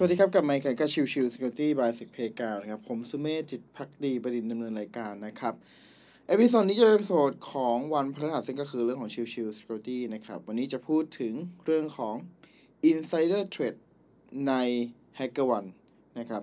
[0.00, 5.54] สวัสดีครับกับไมค์กับ Chill Chill Security by สิกเพกานะครับ ผมสุเมธจิตภักดีบดินทร์ดำเนินรายการนะครับ
[6.28, 12.14] episode นี้จะเป็น episode ของวันพฤหัสซึ่งก็คือเรื่องของ Chill Chill Security นะครับ วันนี้จะพูดถึงเรื่องของ
[12.90, 13.80] Insider Trade
[14.48, 14.52] ใน
[15.18, 15.64] h a c k e r o n
[16.18, 16.42] นะครับ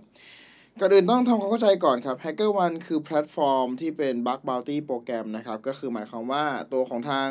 [0.81, 7.29] ก่อนอื่นต้องทำความเข้าใจก่อนครับ HackerOne คือแพลตฟอร์มที่เป็น Bug Bounty Program นะครับ ก็คือหมายความว่าตัวของทาง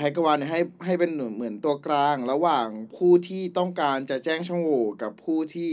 [0.00, 5.70] HackerOne ให้ให้เป็นเหมือนตัวกลาง ระหว่างผู้ที่ต้องการจะแจ้งช่องโหว่กับผู้ที่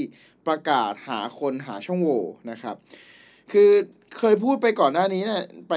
[0.48, 2.76] ประกาศหาคนหาช่องโหว่นะครับ
[3.52, 3.72] คือ
[4.20, 5.74] เคยพูดไปก่อนหน้านี้เนี่ยไป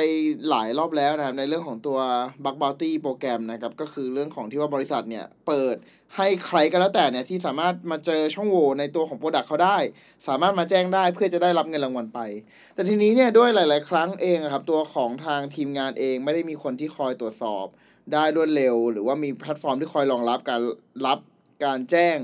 [0.50, 1.98] หลายรอบแล้วนะครับในเรื่องของตัว
[2.44, 5.76] Bug Bounty Program นะครับ ก็คือเรื่องของที่ว่าบริษัทเนี่ย เปิด
[6.16, 9.76] ให้ใครก็แล้วแต่เนี่ย ที่สามารถมาเจอช่องโหว่ในตัวของ product เขาได้
[10.28, 12.20] สามารถมาแจ้งได้เพื่อจะได้รับเงินรางวัลไป
[12.74, 17.66] แต่ทีนี้เนี่ย ด้วยหลาย ๆ ครั้งเองครับ ตัวของทางทีมงานเองไม่ได้มีคนที่คอยตรวจสอบ
[18.12, 20.60] ได้รวดเร็ว หรือว่ามีแพลตฟอร์มที่คอยรองรับการ
[21.06, 21.18] รับ
[21.64, 22.16] การแจ้ง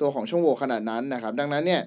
[0.00, 1.82] ตัวของช่องโหว่ขนาดนั้นนะครับ ดังนั้นเนี่ย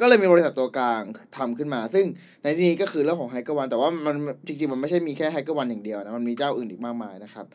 [0.00, 1.02] ก็เลยมีบริษัทตัวกลาง
[1.36, 2.04] ทำขึ้นมา ซึ่ง
[2.42, 4.16] ในที่นี้ก็คือเรื่องของ HackerOne แต่ว่ามัน
[4.46, 7.46] จริงๆ มันไม่ใช่มีแค่ HackerOne อย่างเดียวนะ มันมีเจ้าอื่นอีกมากมายนะครับ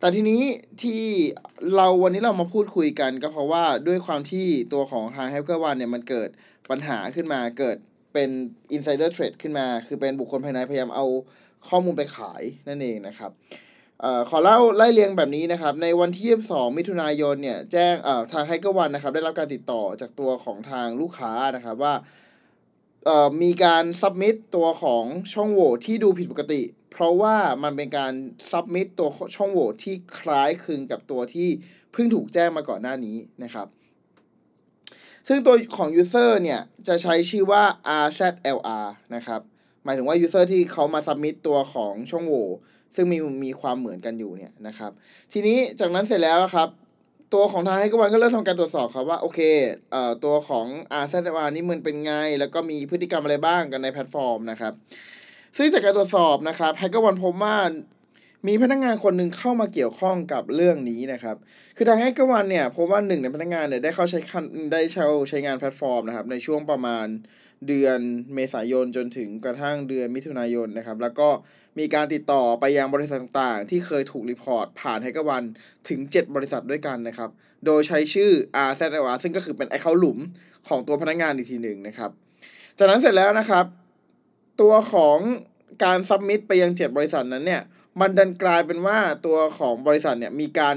[0.00, 0.42] แต่ทีนี้
[0.82, 1.00] ที่
[1.76, 6.28] เราวันนี้เรามาพูดคุยกันก็เพราะว่าด้วยความที่ตัวของทาง HackerOne เนี่ยมันเกิด
[6.70, 7.76] ปัญหาขึ้นมาเกิด
[8.12, 8.30] เป็น
[8.76, 11.06] insider trade ขึ้นมา คือเป็นบุคคลภายในพยายามเอา
[11.68, 13.30] ข้อมูลไปขายนั่นเองนะครับ
[14.28, 17.94] ขอเล่าไล่เรียงแบบนี้นะครับ ในวันที่ 22 มิถุนายนเนี่ยแจ้ง
[18.32, 21.94] ทาง HackerOne นะครับ ได้รับการติดต่อจากตัวของทางลูกค้านะครับว่า
[23.42, 26.62] มีการ submit ตัวของช่องโหว่ที่ดูผิดปกติ
[26.92, 28.12] เพราะว่ามันเป็นการ
[28.50, 31.48] submit ตัวช่องโหว่ที่คล้ายคลึงกับตัวที่
[31.92, 33.66] เพิ่งถูกแจ้งมาก่อนหน้านี้นะครับ
[35.28, 37.62] ซึ่งตัวของ user เนี่ยจะใช้ชื่อว่า
[38.04, 39.40] RZLR นะครับ
[39.84, 42.48] หมายถึงว่า user ที่เขามา submit ตัวของช่องโหว่
[42.94, 44.90] ซึ่งมีมีความเหมือนกันอยู่เนี่ยนะครับ
[45.32, 46.68] ทีนี้จากนั้นเสร็จแล้วครับ
[47.34, 49.40] ตัวของทาง HackerOne ก็เริ่มทำการตรวจสอบครับว่าโอเค
[49.92, 54.72] เอ่อตัวของ RZ นี่มันเป็นไง แล้วก็มีพฤติกรรมอะไรบ้างกันในแพลตฟอร์มนะครับ
[55.56, 57.56] ซึ่งจากการตรวจสอบนะครับ HackerOne พบว่า
[58.48, 61.36] มีพนักงานคนหนึ่งเข้ามาเกี่ยวข้องกับเรื่องนี้นะครับ
[61.76, 64.20] คือทาง HackerOne เนี่ยพบว่าหนึ่งในพนักงานเนี่ยได้เข้าใช้
[64.72, 67.06] ได้เข้าใช้งานแพลตฟอร์มนะครับในช่วงประมาณ
[67.68, 68.00] เดือน
[68.34, 71.28] เมษายนจนถึงกระทั่งเดือนมิถุนายนนะครับ แล้วก็
[71.78, 75.42] มีการติดต่อไปยังบริษัทต่างๆ ที่เคยถูก report ผ่าน HackerOne
[75.88, 77.30] ถึง 7 บริษัทด้วยกันนะครับ
[77.66, 78.30] โดยใช้ชื่อ
[78.68, 80.18] RZR ซึ่งก็คือเป็นไอเคาหลุม
[80.68, 82.10] ของตัวพนักงานอีกทีหนึ่งนะครับ
[82.78, 83.64] จากนั้นเสร็จแล้วนะครับ
[84.60, 85.18] ตัวของ
[85.84, 87.62] การ submit ไปยัง 7 บริษัทนั้นเนี่ย
[88.00, 90.76] มันดันกลายเป็นว่าตัวของบริษัทเนี่ยมีการ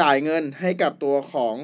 [0.00, 1.54] จ่ายเงินให้กับตัวของ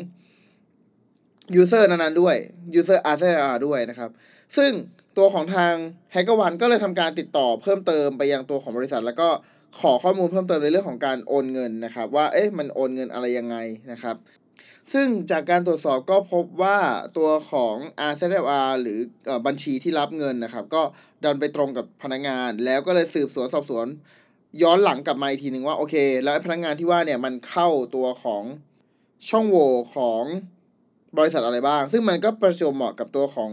[1.54, 2.36] user นั้นๆด้วย
[2.74, 4.10] ยูเซอร์ RZR ด้วยนะครับ
[4.56, 4.70] ซึ่ง
[5.18, 5.74] ตัวของทาง
[6.12, 9.28] HackerOne ก็เลยทำการติดต่อเพิ่มเติมไปยังตัวของบริษัท แล้วก็
[9.80, 13.56] ขอข้อมูลเพิ่มเติมในเรื่องของการโอนเงินนะครับ ว่าเอ๊ะมันโอนเงินอะไรยังไง
[13.92, 14.16] นะครับ
[14.92, 16.78] ซึ่งจากการตรวจสอบก็พบว่า
[17.18, 17.74] ตัวของ
[18.10, 18.98] RZR หรือ
[19.46, 20.82] บัญชีที่รับเงินนะครับ ก็
[21.24, 23.86] ดันไปตรงกับพนักงาน แล้วก็เลยสืบสวนสอบสวน
[24.62, 25.94] ย้อนหลังกลับมาอีกทีหนึ่งว่าโอเค
[26.24, 28.44] แล้วพนักงานที่ว่าเนี่ยมันเข้าตัวของ
[29.28, 30.24] ช่องโหว่ของ
[31.18, 33.52] บริษัทอะไรบ้าง ซึ่งมันก็ประจวบเหมาะกับตัวของ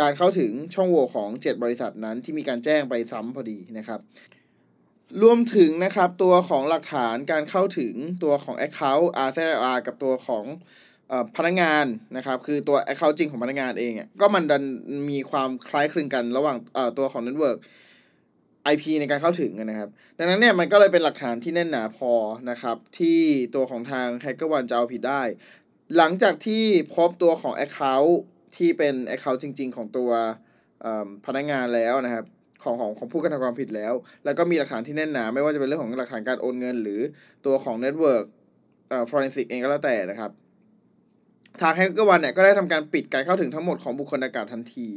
[0.00, 4.00] การเข้าถึงช่องโหว่ของ 7 บริษัทนั้นที่มีการแจ้งไปซ้ำพอดีนะครับ
[5.22, 10.44] รวมถึงนะครับตัวของหลักฐานการเข้าถึงตัวของ Account RCR กับตัวของ
[11.36, 11.84] พนักงาน
[12.16, 14.62] นะครับ คือตัว Account จริงของพนักงานเองก็มันดัน
[15.10, 16.56] มีความคล้ายคลึงกันระหว่าง
[16.98, 17.58] ตัวของ Network
[18.72, 19.88] IP ในการเข้าถึงนะครับ
[20.18, 22.12] ดังนั้นเนี่ยมันก็เลยเป็นหลักฐานที่แน่นหนาพอ
[22.50, 23.20] นะครับ ที่
[23.54, 25.22] ตัวของทาง Hacker One จะเอาผิดได้
[25.96, 26.64] หลังจากที่
[26.94, 28.12] พบตัวของ Account
[28.56, 30.10] ที่เป็น Account จริง ๆ ของตัว
[31.26, 32.24] พนักงานแล้วนะครับ
[32.62, 33.94] ของของของผู้กระทำความผิดแล้ว
[34.24, 37.00] แล้วก็มีหลักฐานที่แน่นหนา ไม่ว่าจะเป็นเรื่องของหลักฐานการโอนเงิน หรือ
[37.46, 38.24] ตัวของ Network
[38.88, 40.30] เอ่อ Forensic เองก็แล้วแต่นะครับ
[41.62, 44.88] ทางแฮกเกอร์วันเนี่ยก็ได้ทำการปิดการเข้าถึงทั้งหมดของบุคคลดังกล่าวทันที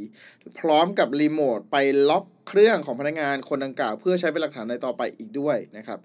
[0.58, 1.76] พร้อมกับรีโมทไป
[2.08, 5.98] ล็อกเครื่องของพนักงานคนดังกล่าว เพื่อใช้เป็นหลักฐานในต่อไปอีกด้วยนะครับ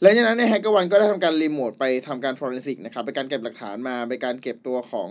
[0.00, 5.08] หลังจากนั้นใน HackerOne ก็ได้ทำการรีโมทไปทำการ forensic นะครับเป็นการเก็บหลักฐานมาเป็นการเก็บตัวของ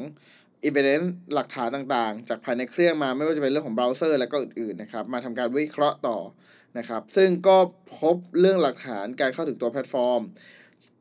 [0.64, 6.18] อีเวนต์หลักฐานต่างๆ จากภายในเครื่องมาไม่ว่าจะเป็นเรื่องของเบราว์เซอร์ และก็อื่นๆนะครับมาทำการวิเคราะห์ต่อ
[6.78, 7.58] นะครับซึ่งก็
[8.00, 10.22] พบเรื่องหลักฐานการเข้าถึงตัวแพลตฟอร์ม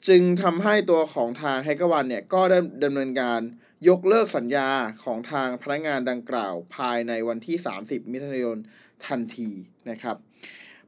[0.09, 3.41] จึงทำให้ตัวของทาง HackerOne เนี่ยก็ได้ดำเนินการ
[3.89, 4.69] ยกเลิกสัญญา
[5.05, 8.59] ของทางพนักงานดังกล่าวภายในวันที่ 30 มิถุนายน
[9.07, 9.51] ทันที
[9.91, 10.17] นะครับ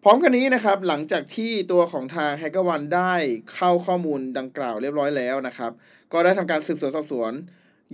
[0.02, 3.14] พร้อมกันนี้นะครับหลังจากที่ตัวของทางแฮกเกอร์วันได้
[3.54, 5.72] เข้าข้อมูลดังกล่าวเรียบร้อยแล้วนะครับ
[6.12, 7.32] ก็ได้ทำการสืบสวนสอบสวน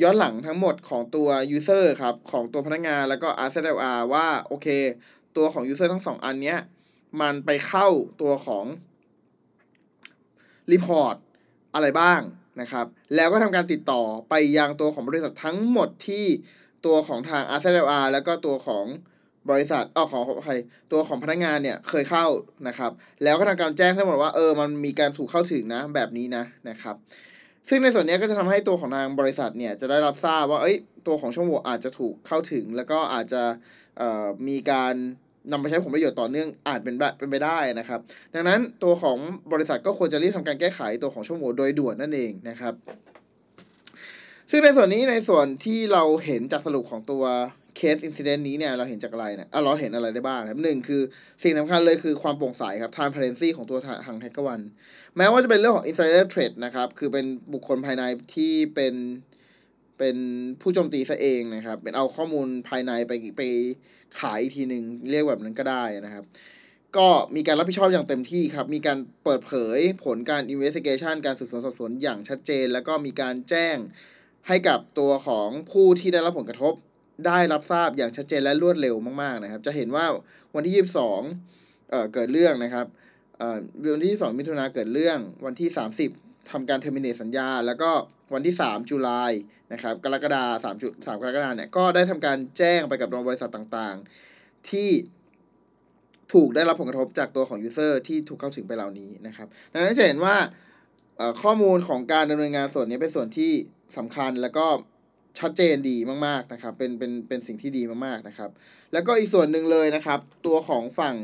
[0.03, 4.69] ย้อนหลังทั้งหมดของตัว User ครับของตัวพนักงานแล้วก็ RZLR ว่าโอเค
[5.37, 6.59] ตัวของ User ทั้งสองอันเนี้ย
[7.21, 7.89] มันไปเข้า
[8.21, 8.65] ตัวของ
[10.73, 11.17] Report
[11.75, 12.21] อะไรบ้าง
[12.61, 16.27] นะครับ แล้วก็ทำการติดต่อไปยังตัวของบริษัททั้งหมดที่
[16.87, 18.85] ตัวของทาง r c l r แล้วก็ตัวของ
[19.51, 20.55] บริษัทอ้อของใคร
[20.93, 22.27] ตัวของพนักงานเนี่ยเคยเข้า
[22.69, 22.91] นะครับ
[23.23, 26.97] แล้วก็ทำการแจ้งทั้งหมดว่าเออมันมีการถูกเข้าถึงนะแบบนี้นะนะครับ
[27.69, 30.77] ซึ่งในส่วนนี้ก็จะทำให้ตัวของทางบริษัทเนี่ยจะได้รับทราบว่าเอ้ย
[31.07, 33.43] ตัวของช่องโหว่อาจจะถูกเข้าถึง แล้วก็อาจจะ
[34.49, 34.95] มีการ
[35.51, 38.01] นำไปใช้ผลประโยชน์ต่อเนื่องอาจเป็นแบบเป็นไปได้นะครับ
[38.35, 39.19] ดังนั้นตัวของ
[39.53, 42.75] บริษัทก็ควรจะรีบทำการแก้ไขตัวของช่องโหว่โดยด่วนนั่นเองนะครับ
[44.51, 47.25] ซึ่งในส่วนนี้ในส่วนที่เราเห็นจากสรุปของตัว
[47.77, 51.03] เคส incident นี้เนี่ยเราเห็นจากอะไรเนี่ยเราเห็นอะไรได้บ้างนะครับหนึ่งคือ
[51.43, 54.61] สิ่งสำคัญเลยคือความโปร่งใสครับ transparency ของตัวทาง HackerOne
[55.17, 58.03] แม้ว่าจะเป็นเรื่องของ insider threat นะครับ คือเป็นบุคคลภายใน
[58.35, 58.95] ที่เป็น
[59.99, 60.17] เป็น
[60.61, 63.43] ผู้โจมตีซะเองนะครับ เป็นเอาข้อมูลภายในไปไป
[64.19, 66.25] ขายอีกทีหนึ่งเรียกแบบนั้นก็ได้นะครับ
[66.97, 73.77] ก็มีการรับผิดชอบอย่างเต็มที่ครับ มีการเปิดเผยผลการ investigation การสืบสวนสอบสวนอย่างชัดเจน แล้วก็มีการแจ้ง
[74.49, 76.75] ให้กับตัวของผู้ที่ได้รับผลกระทบ
[77.27, 80.07] ได้รับทราบอย่างชัดเจนและรวดเร็วมากๆนะครับ จะเห็นว่า
[80.55, 82.87] วันที่ 22เอ่อเกิดเรื่องนะครับ
[83.39, 83.59] เอ่อ
[83.95, 85.69] วันที่ 2 มิถุนาเกิดเรื่องวันที่
[86.11, 87.91] 30ทำการเทอร์มินเนตสัญญา แล้วก็
[88.35, 89.33] วันที่ 3 จุลาย
[89.73, 94.91] นะครับกรกฎาคม3 3กรกฎาคมเนี่ยก็ได้ทำการแจ้งไปกับบริษัทต่างๆ ที่
[96.33, 100.37] ถูกได้รับผลกระทบจากตัวของ user ที่ถูกเข้าถึงไปเหล่านี้นะครับดังนั้นจะเห็นว่า
[101.43, 103.53] ข้อมูลของการดำเนินงานส่วนนี้เป็นส่วนที่
[103.97, 104.67] สำคัญแล้วก็
[105.39, 105.97] ชัดเจนดี
[106.27, 108.51] มากๆนะครับเป็นเป็นเป็นสิ่งที่ดีมากๆนะครับ
[108.93, 111.15] แล้วก็อีกส่วนหนึ่งเลยนะครับ ตัวของฝั่ง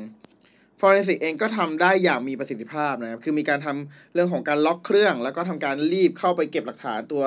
[0.81, 7.25] Forensic เองก็ทำได้อย่างมีประสิทธิภาพนะครับ คือมีการทำเรื่องของการล็อกเครื่อง แล้วก็ทำการรีบเข้าไปเก็บหลักฐานตัว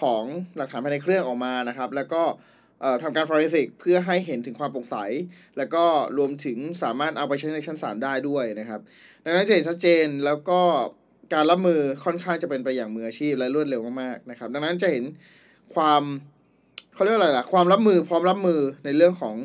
[0.00, 0.24] ของ
[0.56, 2.22] หลักฐานภายในเครื่องออกมานะครับ แล้วก็
[3.02, 4.96] ทำการ forensic เพื่อให้เห็นถึงความโปร่งใส
[5.58, 5.84] แล้วก็
[6.18, 8.80] รวมถึงสามารถเอาไปใช้ในชั้นศาลได้ด้วยนะครับ
[9.24, 10.60] ดังนั้นจะเห็นชัดเจนแล้วก็
[11.34, 15.04] การรับมือค่อนข้างจะเป็นไปอย่างมืออาชีพและรวดเร็วมากๆนะครับ ดังนั้นจะเห็น
[15.74, 16.02] ความ
[16.94, 19.36] เขาเรียกว่าอะไรล่ะ ความรับมือพร้อมรับมือในเรื่องของ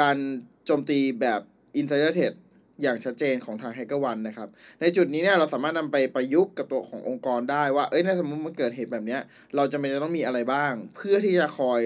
[0.00, 0.16] การ
[0.64, 1.40] โจมตีแบบ
[1.80, 2.34] insider threat
[2.82, 4.48] อย่างชัดเจนของทาง Hacker One นะครับ
[4.80, 9.18] ในจุดนี้เนี่ยเราสามารถนำไปประยุกต์กับตัวขององค์กรได้ว่า เอ้ยถ้าสมมติมันเกิดเหตุแบบนี้
[9.56, 11.80] เราจะเป็นจะต้องมีอะไรบ้าง เพื่อที่จะคอย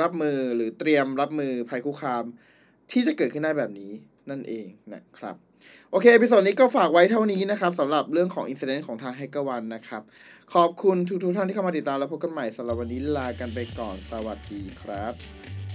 [0.00, 2.24] รับมือหรือเตรียมรับมือภัยคุกคาม
[2.90, 3.92] ที่จะเกิดขึ้นได้แบบนี้
[4.30, 5.36] นั่นเองนะครับ
[5.90, 10.02] โอเค episode นี้ก็ฝากไว้เท่านี้นะครับสำหรับเรื่องของ incident ของทาง HackerOne นะครับ
[10.54, 15.69] ขอบคุณทุกๆท่านที่เข้ามาติดตามแล้วพบกันใหม่สำหรับวันนี้ลากันไปก่อนสวัสดีครับ